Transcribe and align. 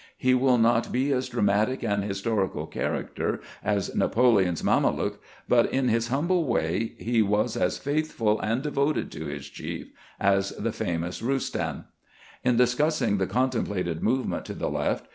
He 0.17 0.33
wiU 0.33 0.59
not 0.59 0.91
be 0.91 1.11
as 1.13 1.29
dramatic 1.29 1.83
an 1.83 2.01
historical 2.01 2.65
character 2.65 3.39
as 3.63 3.95
Napoleon's 3.95 4.63
Mame 4.63 4.87
luke, 4.87 5.21
but 5.47 5.71
in 5.71 5.89
his 5.89 6.07
humble 6.07 6.45
way 6.45 6.93
he 6.97 7.21
was 7.21 7.55
as 7.55 7.77
faithful 7.77 8.39
and 8.39 8.63
devoted 8.63 9.11
to 9.11 9.25
his 9.27 9.47
chief 9.47 9.91
as 10.19 10.49
the 10.57 10.71
famous 10.71 11.21
Roustan. 11.21 11.85
In 12.43 12.57
discussing 12.57 13.19
the 13.19 13.27
contemplated 13.27 14.01
movement 14.01 14.43
to 14.45 14.55
the 14.55 14.69
left. 14.71 15.05